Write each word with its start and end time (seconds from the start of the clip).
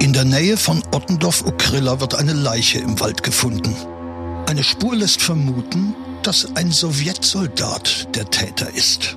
In 0.00 0.12
der 0.12 0.24
Nähe 0.24 0.56
von 0.56 0.82
Ottendorf-Okrilla 0.92 2.00
wird 2.00 2.14
eine 2.14 2.32
Leiche 2.32 2.78
im 2.78 3.00
Wald 3.00 3.24
gefunden. 3.24 3.74
Eine 4.46 4.62
Spur 4.62 4.94
lässt 4.94 5.20
vermuten, 5.20 5.96
dass 6.22 6.54
ein 6.54 6.70
Sowjetsoldat 6.70 8.14
der 8.14 8.30
Täter 8.30 8.72
ist. 8.72 9.16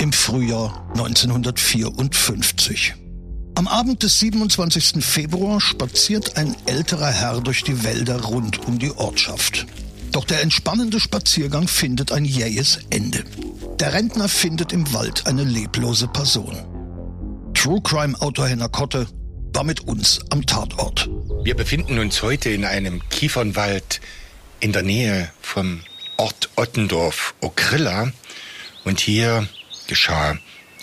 im 0.00 0.12
Frühjahr 0.12 0.88
1954. 0.94 2.94
Am 3.56 3.66
Abend 3.66 4.04
des 4.04 4.20
27. 4.20 5.04
Februar 5.04 5.60
spaziert 5.60 6.36
ein 6.36 6.54
älterer 6.66 7.10
Herr 7.10 7.40
durch 7.40 7.64
die 7.64 7.82
Wälder 7.82 8.22
rund 8.22 8.64
um 8.66 8.78
die 8.78 8.92
Ortschaft. 8.92 9.66
Doch 10.12 10.24
der 10.24 10.42
entspannende 10.42 11.00
Spaziergang 11.00 11.66
findet 11.66 12.12
ein 12.12 12.24
jähes 12.24 12.78
Ende. 12.90 13.24
Der 13.80 13.92
Rentner 13.92 14.28
findet 14.28 14.72
im 14.72 14.92
Wald 14.92 15.26
eine 15.26 15.44
leblose 15.44 16.06
Person. 16.06 16.56
True 17.54 17.80
Crime 17.82 18.20
Autor 18.20 18.46
Henner 18.46 18.68
Kotte 18.68 19.06
war 19.52 19.64
mit 19.64 19.80
uns 19.80 20.20
am 20.30 20.46
Tatort. 20.46 21.10
Wir 21.42 21.56
befinden 21.56 21.98
uns 21.98 22.22
heute 22.22 22.50
in 22.50 22.64
einem 22.64 23.02
Kiefernwald 23.08 24.00
in 24.60 24.72
der 24.72 24.82
Nähe 24.82 25.30
vom 25.40 25.80
Ort 26.16 26.50
Ottendorf 26.56 27.34
Okrilla 27.40 28.12
und 28.84 29.00
hier 29.00 29.48
geschah 29.88 30.38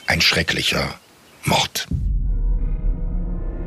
ein 0.07 0.19
schrecklicher 0.19 0.99
Mord. 1.45 1.87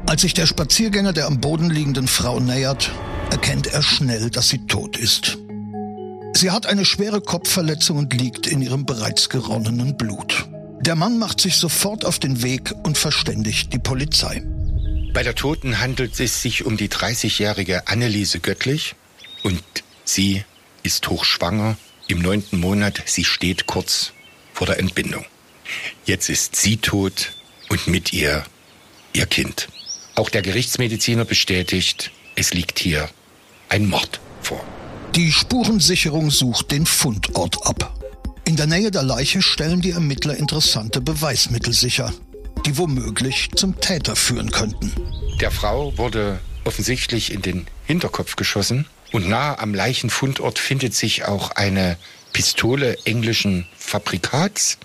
Als 0.07 0.23
sich 0.23 0.35
der 0.35 0.47
Spaziergänger 0.47 1.13
der 1.13 1.27
am 1.27 1.41
Boden 1.41 1.71
liegenden 1.71 2.09
Frau 2.09 2.41
nähert, 2.41 2.93
erkennt 3.31 3.67
er 3.67 3.83
schnell, 3.83 4.31
dass 4.31 4.49
sie 4.49 4.67
tot 4.67 4.97
ist. 4.97 5.39
Sie 6.35 6.51
hat 6.51 6.67
eine 6.67 6.85
schwere 6.85 7.21
Kopfverletzung 7.21 7.99
und 7.99 8.15
liegt 8.15 8.47
in 8.47 8.63
ihrem 8.63 8.87
bereits 8.87 9.29
geronnenen 9.29 9.97
Blut. 9.97 10.49
Der 10.81 10.95
Mann 10.95 11.19
macht 11.19 11.41
sich 11.41 11.57
sofort 11.57 12.05
auf 12.05 12.19
den 12.19 12.43
Weg 12.43 12.73
und 12.85 12.97
verständigt 12.97 13.73
die 13.73 13.79
Polizei. 13.79 14.43
Bei 15.13 15.23
der 15.23 15.35
Toten 15.35 15.81
handelt 15.81 16.19
es 16.21 16.43
sich 16.43 16.65
um 16.65 16.77
die 16.77 16.89
30-jährige 16.89 17.89
Anneliese 17.89 18.41
Göttlich 18.41 18.95
und 19.43 19.63
sie 20.05 20.45
ist 20.83 21.09
hochschwanger 21.09 21.77
im 22.07 22.21
neunten 22.21 22.61
Monat. 22.61 23.03
Sie 23.07 23.25
steht 23.25 23.67
kurz 23.67 24.13
vor 24.59 24.67
der 24.67 24.81
Entbindung. 24.81 25.25
Jetzt 26.05 26.29
ist 26.29 26.57
sie 26.57 26.79
tot 26.79 27.31
und 27.69 27.87
mit 27.87 28.13
ihr 28.13 28.43
ihr 29.13 29.27
Kind. 29.27 29.69
Auch 30.17 30.31
der 30.31 30.43
Gerichtsmediziner 30.43 31.25
bestätigt, 31.25 32.11
es 32.35 32.53
liegt 32.55 32.81
hier 32.81 33.09
ein 33.69 33.87
Mord 33.87 34.19
vor. 34.43 34.61
Die 35.15 35.31
Spurensicherung 35.31 36.33
sucht 36.33 36.73
den 36.73 36.87
Fundort 36.87 37.65
ab. 37.69 37.95
In 38.47 38.57
der 38.57 38.67
Nähe 38.67 38.91
der 38.91 39.05
Leiche 39.05 39.43
stellen 39.43 39.81
die 39.81 39.93
Ermittler 39.93 40.37
interessante 40.37 41.01
Beweismittel 41.01 41.73
sicher, 41.73 42.13
die 42.67 42.77
womöglich 42.77 43.51
zum 43.55 43.81
Täter 43.81 44.17
führen 44.17 44.51
könnten. 44.51 44.93
Der 45.41 45.53
Frau 45.53 45.97
wurde 45.97 46.41
offensichtlich 46.65 47.33
in 47.33 47.43
den 47.43 47.69
Hinterkopf 47.87 48.35
geschossen 48.35 48.87
und 49.13 49.29
nahe 49.29 49.61
am 49.61 49.73
Leichenfundort 49.73 50.59
findet 50.59 50.97
sich 50.97 51.27
auch 51.27 51.53
eine 51.53 51.97
Pistole 52.33 52.97
englischen 53.05 53.67
Fabrikats 53.77 54.79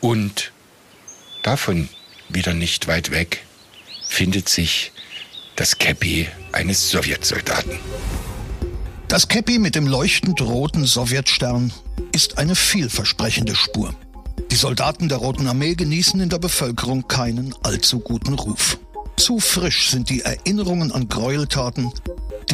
und 0.00 0.52
davon 1.42 1.88
wieder 2.28 2.54
nicht 2.54 2.88
weit 2.88 3.10
weg 3.10 3.44
findet 4.08 4.48
sich 4.48 4.92
das 5.56 5.78
Käppi 5.78 6.28
eines 6.52 6.90
Sowjetsoldaten. 6.90 7.78
Das 9.08 9.28
Käppi 9.28 9.58
mit 9.58 9.74
dem 9.74 9.86
leuchtend 9.86 10.40
roten 10.40 10.84
Sowjetstern 10.84 11.72
ist 12.12 12.38
eine 12.38 12.54
vielversprechende 12.54 13.54
Spur. 13.54 13.94
Die 14.50 14.56
Soldaten 14.56 15.08
der 15.08 15.18
Roten 15.18 15.46
Armee 15.46 15.74
genießen 15.74 16.20
in 16.20 16.28
der 16.28 16.38
Bevölkerung 16.38 17.06
keinen 17.08 17.54
allzu 17.62 18.00
guten 18.00 18.34
Ruf. 18.34 18.78
Zu 19.16 19.38
frisch 19.38 19.90
sind 19.90 20.10
die 20.10 20.22
Erinnerungen 20.22 20.92
an 20.92 21.08
Gräueltaten, 21.08 21.90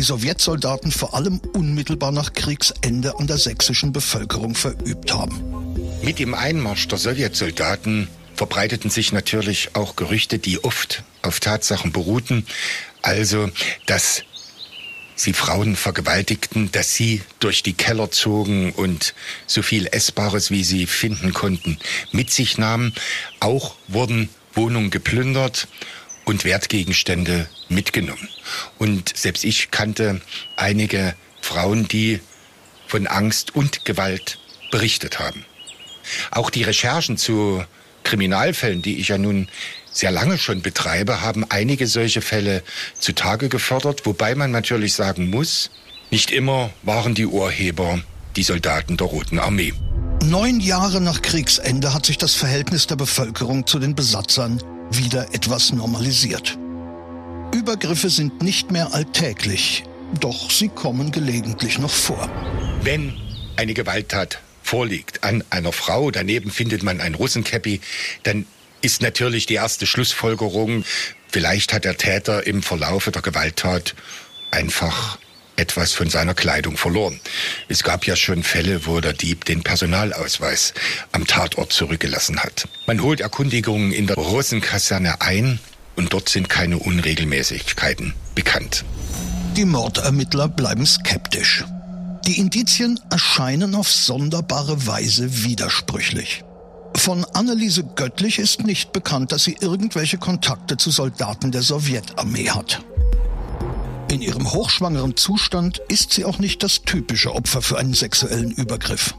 die 0.02 0.06
Sowjetsoldaten 0.06 0.90
vor 0.90 1.14
allem 1.14 1.38
unmittelbar 1.54 2.10
nach 2.10 2.32
Kriegsende 2.32 3.20
an 3.20 3.28
der 3.28 3.38
sächsischen 3.38 3.92
Bevölkerung 3.92 4.56
verübt 4.56 5.14
haben. 5.14 5.76
Mit 6.02 6.18
dem 6.18 6.34
Einmarsch 6.34 6.88
der 6.88 6.98
Sowjetsoldaten 6.98 8.08
verbreiteten 8.34 8.90
sich 8.90 9.12
natürlich 9.12 9.76
auch 9.76 9.94
Gerüchte, 9.94 10.40
die 10.40 10.64
oft 10.64 11.04
auf 11.22 11.38
Tatsachen 11.38 11.92
beruhten. 11.92 12.44
Also, 13.00 13.48
dass 13.86 14.24
sie 15.14 15.34
Frauen 15.34 15.76
vergewaltigten, 15.76 16.72
dass 16.72 16.94
sie 16.94 17.22
durch 17.38 17.62
die 17.62 17.74
Keller 17.74 18.10
zogen 18.10 18.72
und 18.72 19.14
so 19.46 19.62
viel 19.62 19.86
Essbares, 19.86 20.50
wie 20.50 20.64
sie 20.64 20.86
finden 20.88 21.32
konnten, 21.32 21.78
mit 22.10 22.28
sich 22.32 22.58
nahmen. 22.58 22.92
Auch 23.38 23.76
wurden 23.86 24.30
Wohnungen 24.52 24.90
geplündert 24.90 25.68
und 26.24 26.44
Wertgegenstände 26.44 27.48
mitgenommen. 27.68 28.28
Und 28.78 29.16
selbst 29.16 29.44
ich 29.44 29.70
kannte 29.70 30.20
einige 30.56 31.14
Frauen, 31.40 31.88
die 31.88 32.20
von 32.86 33.06
Angst 33.06 33.54
und 33.54 33.84
Gewalt 33.84 34.38
berichtet 34.70 35.18
haben. 35.18 35.44
Auch 36.30 36.50
die 36.50 36.62
Recherchen 36.62 37.16
zu 37.16 37.64
Kriminalfällen, 38.04 38.82
die 38.82 38.98
ich 38.98 39.08
ja 39.08 39.18
nun 39.18 39.48
sehr 39.92 40.10
lange 40.10 40.38
schon 40.38 40.62
betreibe, 40.62 41.20
haben 41.20 41.44
einige 41.48 41.86
solche 41.86 42.20
Fälle 42.20 42.62
zutage 42.98 43.48
gefördert, 43.48 44.06
wobei 44.06 44.34
man 44.34 44.50
natürlich 44.50 44.94
sagen 44.94 45.30
muss, 45.30 45.70
nicht 46.10 46.30
immer 46.30 46.70
waren 46.82 47.14
die 47.14 47.26
Urheber 47.26 48.00
die 48.36 48.42
Soldaten 48.42 48.96
der 48.96 49.06
Roten 49.06 49.38
Armee. 49.38 49.72
Neun 50.24 50.60
Jahre 50.60 51.00
nach 51.00 51.20
Kriegsende 51.20 51.92
hat 51.94 52.06
sich 52.06 52.16
das 52.16 52.34
Verhältnis 52.34 52.86
der 52.86 52.96
Bevölkerung 52.96 53.66
zu 53.66 53.78
den 53.78 53.94
Besatzern 53.94 54.62
wieder 54.96 55.26
etwas 55.34 55.72
normalisiert. 55.72 56.58
Übergriffe 57.54 58.10
sind 58.10 58.42
nicht 58.42 58.70
mehr 58.70 58.94
alltäglich, 58.94 59.84
doch 60.20 60.50
sie 60.50 60.68
kommen 60.68 61.10
gelegentlich 61.10 61.78
noch 61.78 61.90
vor. 61.90 62.30
Wenn 62.82 63.14
eine 63.56 63.74
Gewalttat 63.74 64.40
vorliegt 64.62 65.22
an 65.22 65.44
einer 65.50 65.72
Frau, 65.72 66.10
daneben 66.10 66.50
findet 66.50 66.82
man 66.82 67.00
ein 67.00 67.14
Russenkäppi, 67.14 67.80
dann 68.22 68.46
ist 68.80 69.02
natürlich 69.02 69.46
die 69.46 69.54
erste 69.54 69.86
Schlussfolgerung, 69.86 70.84
vielleicht 71.28 71.72
hat 71.72 71.84
der 71.84 71.96
Täter 71.96 72.46
im 72.46 72.62
Verlaufe 72.62 73.12
der 73.12 73.22
Gewalttat 73.22 73.94
einfach 74.50 75.18
etwas 75.56 75.92
von 75.92 76.08
seiner 76.08 76.34
Kleidung 76.34 76.76
verloren. 76.76 77.20
Es 77.68 77.82
gab 77.82 78.06
ja 78.06 78.16
schon 78.16 78.42
Fälle, 78.42 78.86
wo 78.86 79.00
der 79.00 79.12
Dieb 79.12 79.44
den 79.44 79.62
Personalausweis 79.62 80.74
am 81.12 81.26
Tatort 81.26 81.72
zurückgelassen 81.72 82.40
hat. 82.40 82.68
Man 82.86 83.02
holt 83.02 83.20
Erkundigungen 83.20 83.92
in 83.92 84.06
der 84.06 84.16
Russenkaserne 84.16 85.20
ein 85.20 85.58
und 85.96 86.12
dort 86.12 86.28
sind 86.28 86.48
keine 86.48 86.78
Unregelmäßigkeiten 86.78 88.14
bekannt. 88.34 88.84
Die 89.56 89.64
Mordermittler 89.64 90.48
bleiben 90.48 90.86
skeptisch. 90.86 91.64
Die 92.26 92.38
Indizien 92.38 93.00
erscheinen 93.10 93.74
auf 93.74 93.90
sonderbare 93.90 94.86
Weise 94.86 95.44
widersprüchlich. 95.44 96.44
Von 96.96 97.24
Anneliese 97.24 97.84
Göttlich 97.84 98.38
ist 98.38 98.64
nicht 98.64 98.92
bekannt, 98.92 99.32
dass 99.32 99.44
sie 99.44 99.56
irgendwelche 99.60 100.18
Kontakte 100.18 100.76
zu 100.76 100.90
Soldaten 100.90 101.50
der 101.50 101.62
Sowjetarmee 101.62 102.50
hat. 102.50 102.82
In 104.12 104.20
ihrem 104.20 104.52
hochschwangeren 104.52 105.16
Zustand 105.16 105.80
ist 105.88 106.12
sie 106.12 106.26
auch 106.26 106.38
nicht 106.38 106.62
das 106.62 106.82
typische 106.82 107.34
Opfer 107.34 107.62
für 107.62 107.78
einen 107.78 107.94
sexuellen 107.94 108.50
Übergriff. 108.50 109.14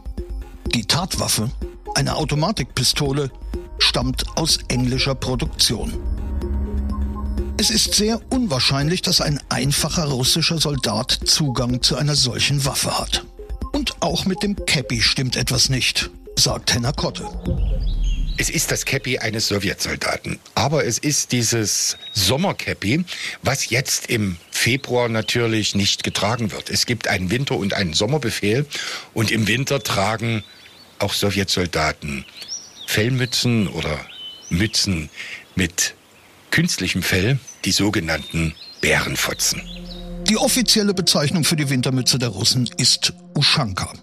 Die 0.75 0.85
Tatwaffe, 0.85 1.49
eine 1.95 2.15
Automatikpistole, 2.15 3.31
stammt 3.79 4.23
aus 4.37 4.59
englischer 4.67 5.15
Produktion. 5.15 5.91
Es 7.57 7.71
ist 7.71 7.95
sehr 7.95 8.21
unwahrscheinlich, 8.29 9.01
dass 9.01 9.19
ein 9.19 9.39
einfacher 9.49 10.05
russischer 10.05 10.59
Soldat 10.59 11.11
Zugang 11.25 11.81
zu 11.81 11.95
einer 11.95 12.15
solchen 12.15 12.63
Waffe 12.63 12.99
hat. 12.99 13.25
Und 13.71 13.99
auch 14.03 14.25
mit 14.25 14.43
dem 14.43 14.55
Käppi 14.67 15.01
stimmt 15.01 15.37
etwas 15.37 15.69
nicht, 15.69 16.11
sagt 16.35 16.71
Henna 16.71 16.91
Kotte. 16.91 17.27
Es 18.37 18.49
ist 18.49 18.71
das 18.71 18.85
Käppi 18.85 19.19
eines 19.19 19.47
Sowjetsoldaten, 19.47 20.39
aber 20.55 20.85
es 20.85 20.97
ist 20.97 21.31
dieses 21.31 21.97
Sommerkäppi, 22.13 23.05
was 23.43 23.69
jetzt 23.69 24.09
im 24.09 24.37
Februar 24.49 25.07
natürlich 25.07 25.75
nicht 25.75 26.03
getragen 26.03 26.51
wird. 26.51 26.69
Es 26.69 26.85
gibt 26.85 27.07
einen 27.07 27.29
Winter- 27.29 27.57
und 27.57 27.73
einen 27.73 27.93
Sommerbefehl 27.93 28.65
und 29.13 29.29
im 29.31 29.47
Winter 29.47 29.81
tragen 29.81 30.43
auch 30.99 31.13
Sowjetsoldaten 31.13 32.25
Fellmützen 32.87 33.67
oder 33.67 33.99
Mützen 34.49 35.09
mit 35.55 35.93
künstlichem 36.49 37.03
Fell, 37.03 37.39
die 37.65 37.71
sogenannten 37.71 38.55
Bärenfotzen. 38.81 39.61
Die 40.27 40.37
offizielle 40.37 40.93
Bezeichnung 40.93 41.43
für 41.43 41.55
die 41.55 41.69
Wintermütze 41.69 42.17
der 42.17 42.29
Russen 42.29 42.69
ist 42.77 43.13
Uschanka. 43.35 43.93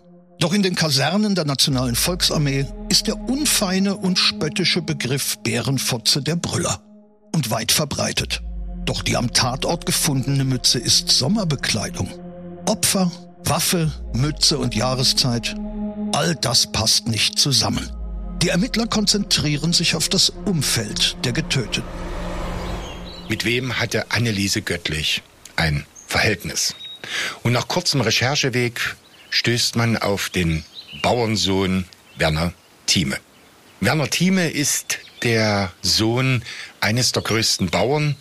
Doch 0.41 0.55
in 0.55 0.63
den 0.63 0.75
Kasernen 0.75 1.35
der 1.35 1.45
Nationalen 1.45 1.95
Volksarmee 1.95 2.65
ist 2.89 3.07
der 3.07 3.19
unfeine 3.29 3.95
und 3.95 4.19
spöttische 4.19 4.81
Begriff 4.81 5.37
Bärenfotze 5.41 6.23
der 6.23 6.37
Brüller 6.37 6.81
und 7.35 7.51
weit 7.51 7.71
verbreitet. 7.71 8.43
Doch 8.87 9.03
die 9.03 9.19
am 9.19 9.35
Tatort 9.35 9.85
gefundene 9.85 10.45
Mütze 10.45 10.79
ist 10.79 11.11
Sommerbekleidung. 11.11 12.09
Opfer, 12.65 13.13
Waffe, 13.45 13.93
Mütze 14.15 14.59
und 14.59 14.75
Jahreszeit, 14.75 15.57
all 16.13 16.35
das 16.37 16.73
passt 16.73 17.07
nicht 17.07 17.39
zusammen. 17.39 17.91
Die 18.43 18.49
Ermittler 18.49 18.87
konzentrieren 18.87 19.75
sich 19.75 19.95
auf 19.95 20.09
das 20.09 20.31
Umfeld 20.31 21.19
der 21.23 21.33
Getöteten. 21.33 21.85
Mit 23.29 23.45
wem 23.45 23.79
hatte 23.79 24.11
Anneliese 24.11 24.63
Göttlich 24.63 25.23
ein 25.57 25.85
Verhältnis? 26.07 26.75
Und 27.43 27.53
nach 27.53 27.69
kurzem 27.69 28.01
Rechercheweg 28.01 28.97
stößt 29.31 29.77
man 29.77 29.97
auf 29.97 30.29
den 30.29 30.65
Bauernsohn 31.03 31.87
Werner 32.17 32.53
Thieme. 32.87 33.19
Werner 33.81 34.11
Thieme 34.11 34.51
ist 34.51 34.99
der 35.23 35.73
Sohn 35.83 36.43
eines 36.81 37.13
der 37.13 37.23
größten 37.23 37.71
Bauern 37.71 38.17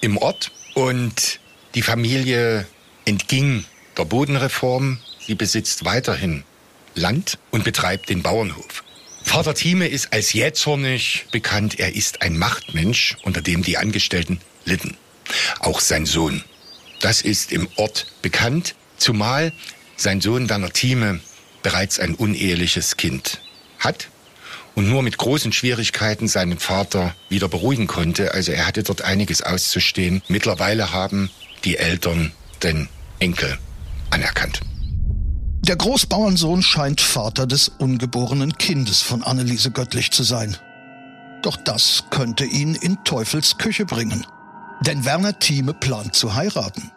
im 0.00 0.16
Ort 0.16 0.50
und 0.74 1.38
die 1.74 1.82
Familie 1.82 2.66
entging 3.04 3.64
der 3.96 4.04
Bodenreform. 4.04 4.98
Sie 5.20 5.34
besitzt 5.34 5.84
weiterhin 5.84 6.44
Land 6.94 7.38
und 7.50 7.64
betreibt 7.64 8.08
den 8.08 8.22
Bauernhof. 8.22 8.84
Vater 9.24 9.54
Thieme 9.54 9.88
ist 9.88 10.12
als 10.12 10.32
jähzornig 10.32 11.26
bekannt. 11.32 11.78
Er 11.78 11.94
ist 11.94 12.22
ein 12.22 12.36
Machtmensch, 12.38 13.16
unter 13.22 13.40
dem 13.40 13.62
die 13.62 13.78
Angestellten 13.78 14.40
litten. 14.64 14.96
Auch 15.60 15.80
sein 15.80 16.06
Sohn. 16.06 16.44
Das 17.00 17.20
ist 17.20 17.50
im 17.52 17.68
Ort 17.76 18.06
bekannt, 18.22 18.74
zumal 18.96 19.52
sein 19.96 20.20
Sohn 20.20 20.48
Werner 20.48 20.70
Thieme 20.70 21.20
bereits 21.62 21.98
ein 21.98 22.14
uneheliches 22.14 22.96
Kind 22.96 23.40
hat 23.78 24.08
und 24.74 24.88
nur 24.88 25.02
mit 25.02 25.18
großen 25.18 25.52
Schwierigkeiten 25.52 26.28
seinen 26.28 26.58
Vater 26.58 27.14
wieder 27.28 27.48
beruhigen 27.48 27.86
konnte. 27.86 28.34
Also 28.34 28.52
er 28.52 28.66
hatte 28.66 28.82
dort 28.82 29.02
einiges 29.02 29.42
auszustehen. 29.42 30.22
Mittlerweile 30.28 30.92
haben 30.92 31.30
die 31.64 31.76
Eltern 31.76 32.32
den 32.62 32.88
Enkel 33.18 33.58
anerkannt. 34.10 34.60
Der 35.62 35.76
Großbauernsohn 35.76 36.62
scheint 36.62 37.00
Vater 37.00 37.46
des 37.46 37.68
ungeborenen 37.68 38.58
Kindes 38.58 39.00
von 39.00 39.22
Anneliese 39.22 39.70
Göttlich 39.70 40.10
zu 40.10 40.22
sein. 40.22 40.56
Doch 41.42 41.56
das 41.56 42.04
könnte 42.10 42.44
ihn 42.44 42.74
in 42.74 43.02
Teufels 43.04 43.56
Küche 43.56 43.86
bringen. 43.86 44.26
Denn 44.82 45.04
Werner 45.04 45.38
Thieme 45.38 45.72
plant 45.72 46.14
zu 46.14 46.34
heiraten. 46.34 46.90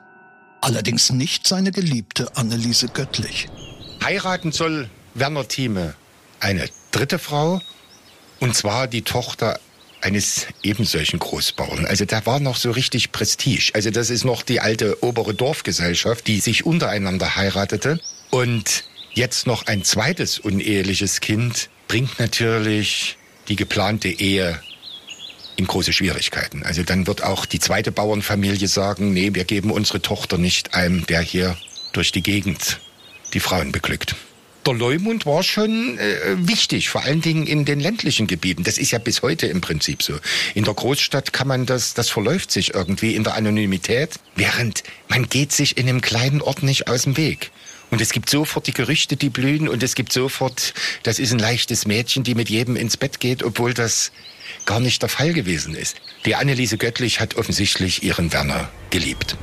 Allerdings 0.62 1.12
nicht 1.12 1.48
seine 1.48 1.72
geliebte 1.72 2.36
Anneliese 2.36 2.88
Göttlich. 2.88 3.48
Heiraten 4.04 4.52
soll 4.52 4.90
Werner 5.14 5.48
Thieme 5.48 5.96
eine 6.40 6.68
dritte 6.92 7.20
Frau, 7.20 7.62
und 8.40 8.56
zwar 8.56 8.88
die 8.88 9.02
Tochter 9.02 9.60
eines 10.02 10.48
ebensolchen 10.64 11.20
Großbauern. 11.20 11.86
Also 11.86 12.06
da 12.06 12.26
war 12.26 12.40
noch 12.40 12.56
so 12.56 12.72
richtig 12.72 13.12
Prestige. 13.12 13.72
Also 13.74 13.90
das 13.90 14.10
ist 14.10 14.26
noch 14.26 14.44
die 14.44 14.60
alte 14.60 15.04
obere 15.04 15.34
Dorfgesellschaft, 15.34 16.28
die 16.28 16.40
sich 16.40 16.66
untereinander 16.66 17.36
heiratete. 17.36 18.00
Und 18.30 18.84
jetzt 19.14 19.48
noch 19.48 19.66
ein 19.66 19.84
zweites 19.84 20.40
uneheliches 20.40 21.20
Kind 21.20 21.70
bringt 21.88 22.20
natürlich 22.20 23.18
die 23.48 23.56
geplante 23.56 24.10
Ehe 24.10 24.62
in 25.58 25.68
große 25.68 25.92
Schwierigkeiten. 25.92 26.64
Also 26.64 26.84
dann 26.84 27.08
wird 27.08 27.24
auch 27.24 27.46
die 27.46 27.60
zweite 27.60 27.92
Bauernfamilie 27.92 28.68
sagen, 28.68 29.12
nee, 29.12 29.32
wir 29.34 29.44
geben 29.44 29.72
unsere 29.72 30.02
Tochter 30.02 30.38
nicht 30.38 30.74
einem, 30.74 31.06
der 31.08 31.22
hier 31.22 31.58
durch 31.92 32.12
die 32.12 32.24
Gegend 32.24 32.80
die 33.34 33.40
Frauen 33.40 33.72
beglückt. 33.72 34.16
Der 34.66 34.74
Leumund 34.74 35.26
war 35.26 35.44
schon 35.44 35.98
äh, 35.98 36.36
wichtig, 36.40 36.90
vor 36.90 37.02
allen 37.02 37.22
Dingen 37.22 37.48
in 37.48 37.64
den 37.64 37.80
ländlichen 37.80 38.28
Gebieten. 38.28 38.64
Das 38.64 38.78
ist 38.78 38.92
ja 38.92 39.00
bis 39.00 39.22
heute 39.22 39.48
im 39.48 39.62
Prinzip 39.62 40.04
so. 40.04 40.14
In 40.56 40.66
der 40.66 40.74
Großstadt 40.74 41.32
kann 41.32 41.48
man 41.48 41.66
das, 41.66 41.94
das 41.94 42.10
verläuft 42.10 42.52
sich 42.52 42.74
irgendwie 42.74 43.16
in 43.16 43.24
der 43.24 43.36
Anonymität, 43.36 44.20
während 44.36 44.84
man 45.08 45.30
geht 45.30 45.54
sich 45.54 45.78
in 45.78 45.88
einem 45.88 46.02
kleinen 46.02 46.42
Ort 46.42 46.64
nicht 46.64 46.90
aus 46.90 47.04
dem 47.04 47.16
Weg. 47.16 47.52
Und 47.92 48.02
es 48.02 48.12
gibt 48.12 48.30
sofort 48.30 48.68
die 48.68 48.74
Gerüchte, 48.74 49.16
die 49.16 49.30
blühen 49.30 49.70
und 49.70 49.82
es 49.82 49.96
gibt 49.96 50.12
sofort, 50.12 50.74
das 51.04 51.20
ist 51.20 51.32
ein 51.32 51.40
leichtes 51.40 51.88
Mädchen, 51.88 52.26
die 52.26 52.36
mit 52.36 52.50
jedem 52.50 52.76
ins 52.76 52.98
Bett 52.98 53.22
geht, 53.22 53.44
obwohl 53.44 53.74
das 53.74 54.12
gar 54.66 54.80
nicht 54.80 55.02
der 55.02 55.10
Fall 55.10 55.34
gewesen 55.34 55.76
ist. 55.76 55.98
Die 56.26 56.36
Anneliese 56.36 56.78
Göttlich 56.78 57.20
hat 57.20 57.36
offensichtlich 57.36 58.04
ihren 58.04 58.32
Werner 58.34 58.70
geliebt. 58.90 59.38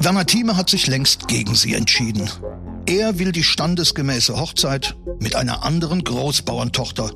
Werner 0.00 0.26
Thieme 0.26 0.56
hat 0.56 0.70
sich 0.70 0.86
längst 0.86 1.26
gegen 1.26 1.54
sie 1.54 1.74
entschieden. 1.74 2.30
Er 2.86 3.18
will 3.18 3.32
die 3.32 3.42
standesgemäße 3.42 4.38
Hochzeit 4.38 4.96
mit 5.20 5.34
einer 5.34 5.64
anderen 5.64 6.04
Großbauerntochter, 6.04 7.10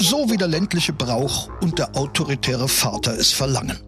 so 0.00 0.30
wie 0.30 0.36
der 0.36 0.48
ländliche 0.48 0.92
Brauch 0.92 1.50
und 1.60 1.78
der 1.78 1.94
autoritäre 1.96 2.68
Vater 2.68 3.16
es 3.18 3.32
verlangen. 3.32 3.78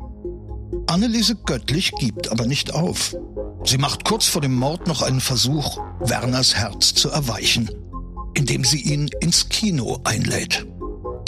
Anneliese 0.87 1.37
Göttlich 1.37 1.93
gibt 1.99 2.31
aber 2.31 2.47
nicht 2.47 2.75
auf. 2.75 3.17
Sie 3.65 3.79
macht 3.79 4.05
kurz 4.05 4.27
vor 4.27 4.43
dem 4.43 4.55
Mord 4.55 4.87
noch 4.87 5.01
einen 5.01 5.21
Versuch, 5.21 5.79
Werners 6.01 6.55
Herz 6.55 6.95
zu 6.95 7.11
erweichen, 7.11 7.71
indem 8.35 8.63
sie 8.63 8.83
ihn 8.83 9.09
ins 9.21 9.49
Kino 9.49 10.01
einlädt. 10.05 10.67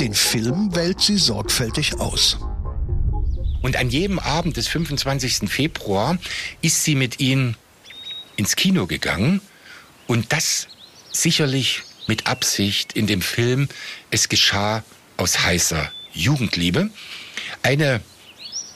Den 0.00 0.12
Film 0.12 0.74
wählt 0.76 1.00
sie 1.00 1.16
sorgfältig 1.16 1.98
aus. 1.98 2.38
Und 3.62 3.76
an 3.76 3.88
jedem 3.88 4.18
Abend 4.18 4.58
des 4.58 4.68
25. 4.68 5.48
Februar 5.48 6.18
ist 6.60 6.84
sie 6.84 6.94
mit 6.94 7.18
ihm 7.18 7.54
ins 8.36 8.56
Kino 8.56 8.86
gegangen 8.86 9.40
und 10.06 10.32
das 10.32 10.68
sicherlich 11.10 11.82
mit 12.06 12.26
Absicht 12.26 12.92
in 12.92 13.06
dem 13.06 13.22
Film. 13.22 13.68
Es 14.10 14.28
geschah 14.28 14.84
aus 15.16 15.40
heißer 15.40 15.90
Jugendliebe. 16.12 16.90
Eine 17.62 18.02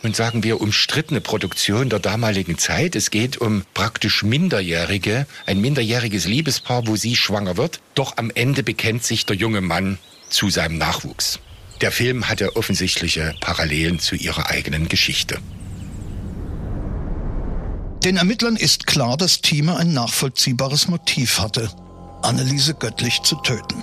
und 0.03 0.17
sagen 0.17 0.43
wir 0.43 0.63
umstrittene 0.63 1.21
Produktion 1.21 1.91
der 1.91 1.99
damaligen 1.99 2.57
Zeit. 2.57 2.97
Es 2.97 3.11
geht 3.11 3.37
um 3.37 3.67
praktisch 3.75 4.23
Minderjährige, 4.23 5.27
ein 5.45 5.61
minderjähriges 5.61 6.25
Liebespaar, 6.25 6.87
wo 6.87 6.97
sie 6.97 7.15
schwanger 7.15 7.59
wird. 7.59 7.81
Doch 7.95 8.17
am 8.17 8.31
Ende 8.31 8.63
bekennt 8.63 9.05
sich 9.05 9.27
der 9.27 9.37
junge 9.37 9.61
Mann 9.61 9.99
zu 10.31 10.51
seinem 10.51 10.79
Nachwuchs. 10.79 11.41
Der 11.81 11.93
Film 11.93 12.29
hatte 12.29 12.57
offensichtliche 12.57 13.35
Parallelen 13.41 13.99
zu 13.99 14.15
ihrer 14.17 14.51
eigenen 14.51 14.89
Geschichte. 14.89 15.39
Den 18.05 18.17
Ermittlern 18.17 18.57
ist 18.57 18.87
klar, 18.87 19.17
dass 19.17 19.43
Thieme 19.43 19.77
ein 19.77 19.93
nachvollziehbares 19.93 20.89
Motiv 20.89 21.39
hatte, 21.39 21.71
Anneliese 22.23 22.75
göttlich 22.75 23.23
zu 23.23 23.37
töten. 23.37 23.83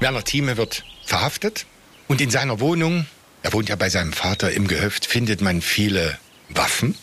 Werner 0.00 0.24
Thieme 0.24 0.56
wird 0.56 0.84
verhaftet 1.04 1.66
und 2.08 2.20
in 2.20 2.30
seiner 2.30 2.60
Wohnung 2.60 3.06
er 3.42 3.52
wohnt 3.52 3.68
ja 3.68 3.76
bei 3.76 3.88
seinem 3.88 4.12
Vater 4.12 4.52
im 4.52 4.66
Gehöft, 4.66 5.06
findet 5.06 5.40
man 5.40 5.62
viele 5.62 6.18
Waffen 6.50 6.94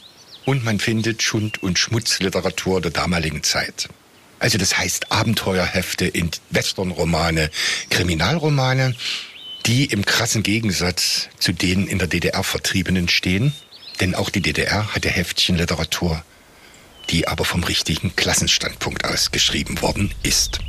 und 0.46 0.64
man 0.64 0.80
findet 0.80 1.24
Schund- 1.24 1.64
und 1.64 1.80
Schmutzliteratur 1.80 2.80
der 2.80 2.92
damaligen 2.92 3.44
Zeit. 3.44 3.90
Also 4.40 4.58
das 4.58 4.78
heißt 4.78 5.12
Abenteuerhefte 5.12 6.06
in 6.06 6.30
Westernromane, 6.52 7.50
Kriminalromane, 7.90 8.96
die 9.66 9.86
im 9.86 10.06
krassen 10.06 10.44
Gegensatz 10.44 11.30
zu 11.40 11.52
denen 11.52 11.88
in 11.88 12.00
der 12.00 12.08
DDR 12.08 12.44
Vertriebenen 12.44 13.10
stehen. 13.10 13.54
Denn 14.00 14.16
auch 14.16 14.30
die 14.30 14.42
DDR 14.42 14.94
hatte 14.94 15.10
Heftchenliteratur, 15.10 16.24
die 17.10 17.28
aber 17.28 17.46
vom 17.46 17.64
richtigen 17.64 18.16
Klassenstandpunkt 18.16 19.06
aus 19.06 19.32
geschrieben 19.32 19.82
worden 19.82 20.14
ist. 20.24 20.60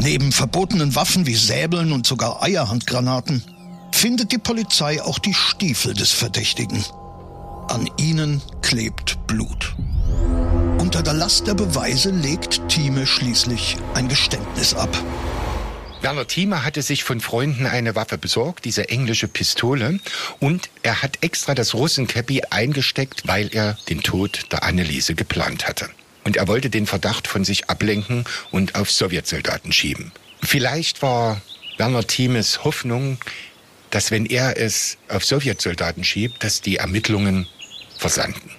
Neben 0.00 0.32
verbotenen 0.32 0.94
Waffen 0.94 1.26
wie 1.26 1.34
Säbeln 1.34 1.92
und 1.92 2.06
sogar 2.06 2.42
Eierhandgranaten 2.42 3.44
findet 3.92 4.32
die 4.32 4.38
Polizei 4.38 5.02
auch 5.02 5.18
die 5.18 5.34
Stiefel 5.34 5.94
des 5.94 6.10
Verdächtigen. 6.10 6.84
An 7.68 7.88
ihnen 7.98 8.42
klebt 8.62 9.26
Blut. 9.26 9.76
Unter 10.90 11.04
der 11.04 11.14
Last 11.14 11.46
der 11.46 11.54
Beweise 11.54 12.10
legt 12.10 12.68
Thieme 12.68 13.06
schließlich 13.06 13.76
ein 13.94 14.08
Geständnis 14.08 14.74
ab. 14.74 14.88
Werner 16.00 16.26
Thieme 16.26 16.64
hatte 16.64 16.82
sich 16.82 17.04
von 17.04 17.20
Freunden 17.20 17.66
eine 17.66 17.94
Waffe 17.94 18.18
besorgt, 18.18 18.64
diese 18.64 18.88
englische 18.88 19.28
Pistole, 19.28 20.00
und 20.40 20.68
er 20.82 21.00
hat 21.00 21.18
extra 21.20 21.54
das 21.54 21.74
Russenkäppi 21.74 22.42
eingesteckt, 22.50 23.28
weil 23.28 23.54
er 23.54 23.78
den 23.88 24.02
Tod 24.02 24.50
der 24.50 24.64
Anneliese 24.64 25.14
geplant 25.14 25.68
hatte. 25.68 25.88
Und 26.24 26.36
er 26.36 26.48
wollte 26.48 26.70
den 26.70 26.86
Verdacht 26.88 27.28
von 27.28 27.44
sich 27.44 27.70
ablenken 27.70 28.24
und 28.50 28.74
auf 28.74 28.90
Sowjetsoldaten 28.90 29.70
schieben. 29.70 30.10
Vielleicht 30.42 31.02
war 31.02 31.40
Werner 31.76 32.04
Thiemes 32.04 32.64
Hoffnung, 32.64 33.18
dass 33.90 34.10
wenn 34.10 34.26
er 34.26 34.58
es 34.58 34.98
auf 35.06 35.24
Sowjetsoldaten 35.24 36.02
schiebt, 36.02 36.42
dass 36.42 36.62
die 36.62 36.78
Ermittlungen 36.78 37.46
versanden. 37.96 38.50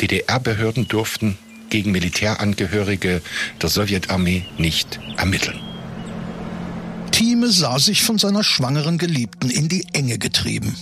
DDR-Behörden 0.00 0.88
durften 0.88 1.38
gegen 1.76 1.92
Militärangehörige 1.92 3.20
der 3.60 3.68
Sowjetarmee 3.68 4.46
nicht 4.56 4.98
ermitteln. 5.18 5.60
Thieme 7.12 7.50
sah 7.50 7.78
sich 7.78 8.02
von 8.02 8.16
seiner 8.16 8.42
schwangeren 8.42 8.96
Geliebten 8.96 9.50
in 9.50 9.68
die 9.68 9.86
Enge 9.92 10.16
getrieben. 10.16 10.74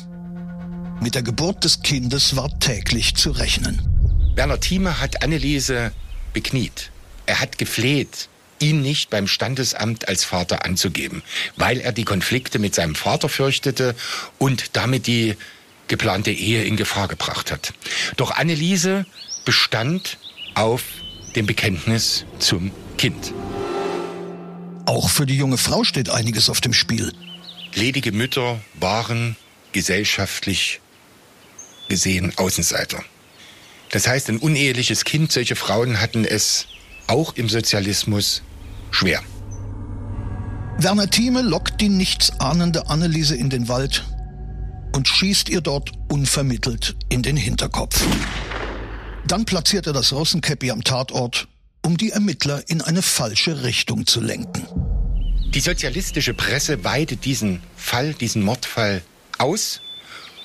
Mit 1.00 1.16
der 1.16 1.24
Geburt 1.24 1.64
des 1.64 1.82
Kindes 1.82 2.36
war 2.36 2.60
täglich 2.60 3.16
zu 3.16 3.32
rechnen. 3.32 3.82
Werner 4.36 4.60
Thieme 4.60 5.00
hat 5.00 5.24
Anneliese 5.24 5.90
bekniet. 6.32 6.92
Er 7.26 7.40
hat 7.40 7.58
gefleht, 7.58 8.28
ihn 8.60 8.80
nicht 8.80 9.10
beim 9.10 9.26
Standesamt 9.26 10.06
als 10.06 10.22
Vater 10.22 10.64
anzugeben, 10.64 11.24
weil 11.56 11.80
er 11.80 11.90
die 11.90 12.04
Konflikte 12.04 12.60
mit 12.60 12.76
seinem 12.76 12.94
Vater 12.94 13.28
fürchtete 13.28 13.96
und 14.38 14.76
damit 14.76 15.08
die 15.08 15.36
geplante 15.88 16.30
Ehe 16.30 16.62
in 16.62 16.76
Gefahr 16.76 17.08
gebracht 17.08 17.50
hat. 17.50 17.74
Doch 18.16 18.30
Anneliese 18.30 19.06
bestand 19.44 20.18
auf 20.54 20.82
dem 21.36 21.46
Bekenntnis 21.46 22.24
zum 22.38 22.70
Kind. 22.96 23.32
Auch 24.86 25.08
für 25.08 25.26
die 25.26 25.36
junge 25.36 25.56
Frau 25.56 25.84
steht 25.84 26.10
einiges 26.10 26.48
auf 26.50 26.60
dem 26.60 26.72
Spiel. 26.72 27.12
Ledige 27.74 28.12
Mütter 28.12 28.60
waren 28.74 29.36
gesellschaftlich 29.72 30.80
gesehen 31.88 32.32
Außenseiter. 32.36 33.02
Das 33.90 34.06
heißt, 34.06 34.28
ein 34.28 34.38
uneheliches 34.38 35.04
Kind, 35.04 35.32
solche 35.32 35.56
Frauen 35.56 36.00
hatten 36.00 36.24
es 36.24 36.66
auch 37.06 37.34
im 37.36 37.48
Sozialismus 37.48 38.42
schwer. 38.90 39.22
Werner 40.78 41.08
Thieme 41.08 41.42
lockt 41.42 41.80
die 41.80 41.88
nichtsahnende 41.88 42.88
Anneliese 42.88 43.36
in 43.36 43.50
den 43.50 43.68
Wald 43.68 44.04
und 44.94 45.08
schießt 45.08 45.48
ihr 45.48 45.60
dort 45.60 45.92
unvermittelt 46.08 46.96
in 47.08 47.22
den 47.22 47.36
Hinterkopf. 47.36 48.04
Dann 49.26 49.44
platziert 49.46 49.86
er 49.86 49.92
das 49.92 50.12
Russenkäppi 50.12 50.70
am 50.70 50.84
Tatort, 50.84 51.48
um 51.82 51.96
die 51.96 52.10
Ermittler 52.10 52.62
in 52.68 52.82
eine 52.82 53.02
falsche 53.02 53.62
Richtung 53.64 54.06
zu 54.06 54.20
lenken. 54.20 54.66
Die 55.54 55.60
sozialistische 55.60 56.34
Presse 56.34 56.84
weitet 56.84 57.24
diesen 57.24 57.62
Fall, 57.76 58.12
diesen 58.14 58.42
Mordfall 58.42 59.02
aus 59.38 59.80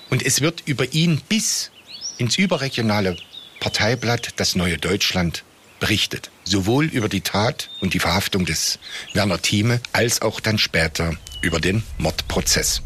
und 0.09 0.25
es 0.25 0.41
wird 0.41 0.63
über 0.65 0.93
ihn 0.93 1.21
bis 1.27 1.71
ins 2.17 2.37
überregionale 2.37 3.17
Parteiblatt 3.59 4.33
Das 4.37 4.55
Neue 4.55 4.77
Deutschland 4.77 5.43
berichtet. 5.79 6.29
Sowohl 6.43 6.85
über 6.85 7.09
die 7.09 7.21
Tat 7.21 7.69
und 7.81 7.93
die 7.93 7.99
Verhaftung 7.99 8.45
des 8.45 8.79
Werner 9.13 9.41
Thieme 9.41 9.81
als 9.93 10.21
auch 10.21 10.39
dann 10.39 10.57
später 10.57 11.15
über 11.41 11.59
den 11.59 11.83
Mordprozess. 11.97 12.81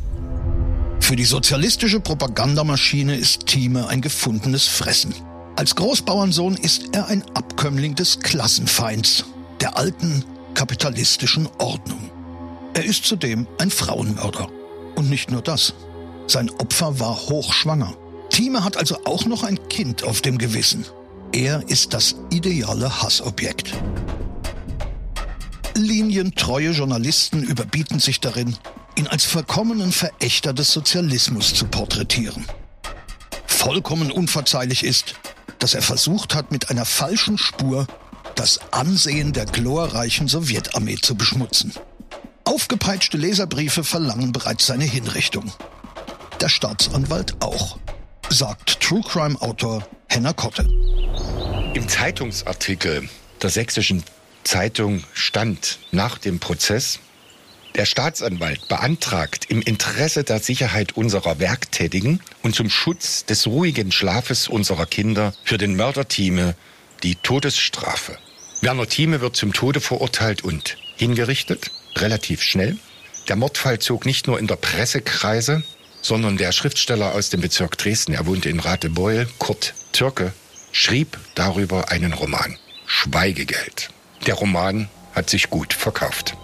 Für 0.99 1.15
die 1.15 1.25
sozialistische 1.25 1.99
Propagandamaschine 1.99 3.15
ist 3.15 3.47
Thieme 3.47 3.87
ein 3.87 4.01
gefundenes 4.01 4.67
Fressen. 4.67 5.13
Als 5.55 5.75
Großbauernsohn 5.75 6.55
ist 6.55 6.89
er 6.93 7.07
ein 7.07 7.23
Abkömmling 7.35 7.93
des 7.93 8.19
Klassenfeinds, 8.19 9.25
der 9.61 9.77
alten 9.77 10.25
kapitalistischen 10.55 11.47
Ordnung. 11.59 12.09
Er 12.73 12.83
ist 12.83 13.05
zudem 13.05 13.47
ein 13.59 13.69
Frauenmörder. 13.69 14.49
Und 14.95 15.09
nicht 15.09 15.29
nur 15.31 15.41
das. 15.41 15.73
Sein 16.27 16.49
Opfer 16.49 16.99
war 16.99 17.15
hochschwanger. 17.15 17.93
Thieme 18.29 18.63
hat 18.63 18.77
also 18.77 18.97
auch 19.05 19.25
noch 19.25 19.43
ein 19.43 19.67
Kind 19.69 20.03
auf 20.03 20.21
dem 20.21 20.39
Gewissen. 20.39 20.85
Er 21.31 21.67
ist 21.69 21.93
das 21.93 22.15
ideale 22.31 23.03
Hassobjekt. 23.03 23.73
Linientreue 25.75 26.71
Journalisten 26.71 27.43
überbieten 27.43 27.99
sich 27.99 28.19
darin, 28.19 28.57
ihn 28.95 29.07
als 29.07 29.25
vollkommenen 29.25 29.91
Verächter 29.91 30.53
des 30.53 30.71
Sozialismus 30.71 31.53
zu 31.53 31.65
porträtieren. 31.65 32.45
Vollkommen 33.45 34.11
unverzeihlich 34.11 34.83
ist, 34.83 35.15
dass 35.63 35.75
er 35.75 35.81
versucht 35.81 36.35
hat, 36.35 36.51
mit 36.51 36.69
einer 36.69 36.83
falschen 36.83 37.37
Spur 37.37 37.87
das 38.35 38.59
Ansehen 38.71 39.31
der 39.31 39.45
glorreichen 39.45 40.27
Sowjetarmee 40.27 40.97
zu 40.97 41.15
beschmutzen. 41.15 41.71
Aufgepeitschte 42.43 43.15
Leserbriefe 43.15 43.85
verlangen 43.85 44.33
bereits 44.33 44.65
seine 44.65 44.83
Hinrichtung. 44.83 45.53
Der 46.41 46.49
Staatsanwalt 46.49 47.41
auch, 47.41 47.77
sagt 48.29 48.81
True 48.81 49.03
Crime 49.07 49.41
Autor 49.41 49.87
Henna 50.09 50.33
Kotte. 50.33 50.67
Im 51.73 51.87
Zeitungsartikel 51.87 53.07
der 53.41 53.49
sächsischen 53.49 54.03
Zeitung 54.43 55.05
stand 55.13 55.79
nach 55.93 56.17
dem 56.17 56.41
Prozess, 56.41 56.99
der 57.75 57.85
Staatsanwalt 57.85 58.67
beantragt 58.67 59.45
im 59.49 59.61
Interesse 59.61 60.23
der 60.23 60.39
Sicherheit 60.39 60.95
unserer 60.95 61.39
Werktätigen 61.39 62.19
und 62.41 62.55
zum 62.55 62.69
Schutz 62.69 63.25
des 63.25 63.47
ruhigen 63.47 63.91
Schlafes 63.91 64.47
unserer 64.47 64.85
Kinder 64.85 65.33
für 65.43 65.57
den 65.57 65.75
Mörderteame 65.75 66.55
die 67.01 67.15
Todesstrafe. 67.15 68.17
Werner 68.61 68.87
Thieme 68.87 69.21
wird 69.21 69.35
zum 69.35 69.53
Tode 69.53 69.81
verurteilt 69.81 70.43
und 70.43 70.77
hingerichtet, 70.95 71.71
relativ 71.97 72.41
schnell. 72.41 72.77
Der 73.27 73.35
Mordfall 73.35 73.79
zog 73.79 74.05
nicht 74.05 74.27
nur 74.27 74.39
in 74.39 74.47
der 74.47 74.55
Pressekreise, 74.55 75.63
sondern 76.01 76.37
der 76.37 76.51
Schriftsteller 76.51 77.13
aus 77.13 77.29
dem 77.29 77.41
Bezirk 77.41 77.77
Dresden, 77.77 78.13
er 78.13 78.25
wohnte 78.25 78.49
in 78.49 78.59
Ratebeul, 78.59 79.27
Kurt 79.39 79.73
Türke, 79.91 80.33
schrieb 80.71 81.17
darüber 81.35 81.89
einen 81.89 82.13
Roman. 82.13 82.57
Schweigegeld. 82.85 83.89
Der 84.27 84.35
Roman 84.35 84.89
hat 85.13 85.29
sich 85.29 85.49
gut 85.49 85.73
verkauft. 85.73 86.35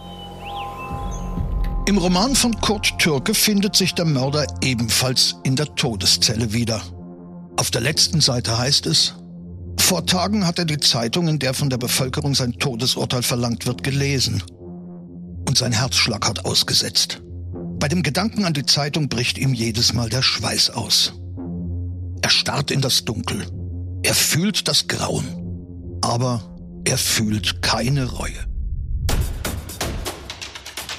Im 1.89 1.97
Roman 1.97 2.35
von 2.35 2.53
Kurt 2.61 2.99
Türke 2.99 3.33
findet 3.33 3.75
sich 3.75 3.95
der 3.95 4.05
Mörder 4.05 4.45
ebenfalls 4.61 5.37
in 5.43 5.55
der 5.55 5.73
Todeszelle 5.73 6.53
wieder. 6.53 6.83
Auf 7.57 7.71
der 7.71 7.81
letzten 7.81 8.21
Seite 8.21 8.59
heißt 8.59 8.85
es, 8.85 9.15
vor 9.79 10.05
Tagen 10.05 10.45
hat 10.45 10.59
er 10.59 10.65
die 10.65 10.77
Zeitung, 10.77 11.27
in 11.27 11.39
der 11.39 11.55
von 11.55 11.71
der 11.71 11.79
Bevölkerung 11.79 12.35
sein 12.35 12.53
Todesurteil 12.53 13.23
verlangt 13.23 13.65
wird, 13.65 13.81
gelesen. 13.81 14.43
Und 15.47 15.57
sein 15.57 15.71
Herzschlag 15.71 16.27
hat 16.27 16.45
ausgesetzt. 16.45 17.23
Bei 17.79 17.87
dem 17.87 18.03
Gedanken 18.03 18.45
an 18.45 18.53
die 18.53 18.67
Zeitung 18.67 19.09
bricht 19.09 19.39
ihm 19.39 19.55
jedes 19.55 19.91
Mal 19.93 20.09
der 20.09 20.21
Schweiß 20.21 20.69
aus. 20.69 21.13
Er 22.21 22.29
starrt 22.29 22.69
in 22.69 22.81
das 22.81 23.03
Dunkel. 23.03 23.47
Er 24.03 24.13
fühlt 24.13 24.67
das 24.67 24.87
Grauen. 24.87 25.25
Aber 26.01 26.55
er 26.85 26.99
fühlt 26.99 27.63
keine 27.63 28.11
Reue. 28.11 28.45